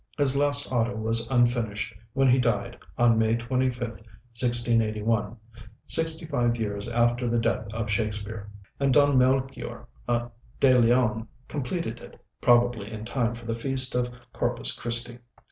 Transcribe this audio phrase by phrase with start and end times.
[0.17, 4.01] His last auto was unfinished when he died, on May 25th,
[4.41, 5.37] 1681,
[5.85, 12.19] sixty five years after the death of Shakespeare, and Don Melchior de Leon completed it,
[12.41, 15.19] probably in time for the feast of Corpus Christi.